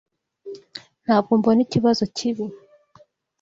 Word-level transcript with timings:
Ntabwo 1.03 1.31
mbona 1.39 1.59
ikibazo 1.65 2.03
cyibi. 2.15 2.45